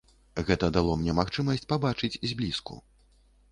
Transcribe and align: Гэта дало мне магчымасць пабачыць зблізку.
Гэта 0.47 0.69
дало 0.77 0.95
мне 1.01 1.15
магчымасць 1.19 1.69
пабачыць 1.73 2.19
зблізку. 2.35 2.81